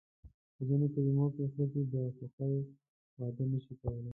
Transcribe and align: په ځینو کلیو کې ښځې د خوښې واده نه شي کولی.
په 0.55 0.61
ځینو 0.67 0.85
کلیو 0.93 1.25
کې 1.35 1.43
ښځې 1.53 1.81
د 1.93 1.95
خوښې 2.15 2.53
واده 3.19 3.43
نه 3.51 3.59
شي 3.63 3.73
کولی. 3.81 4.09